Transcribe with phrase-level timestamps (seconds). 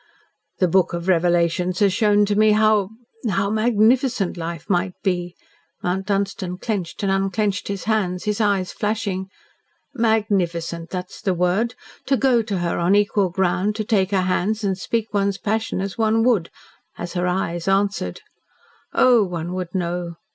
[0.57, 2.89] "The Book of Revelations has shown to me how
[3.29, 5.35] how MAGNIFICENT life might be!"
[5.83, 9.27] Mount Dunstan clenched and unclenched his hands, his eyes flashing.
[9.93, 11.75] "Magnificent that is the word.
[12.07, 15.81] To go to her on equal ground to take her hands and speak one's passion
[15.81, 16.49] as one would
[16.97, 18.21] as her eyes answered.
[18.95, 20.15] Oh, one would know!